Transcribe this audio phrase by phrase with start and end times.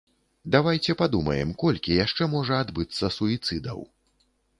[0.53, 3.85] Давайце падумаем, колькі яшчэ можа адбыцца суіцыдаў.